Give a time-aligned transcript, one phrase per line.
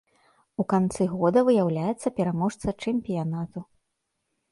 [0.61, 3.59] У канцы года выяўляецца пераможца чэмпіянату.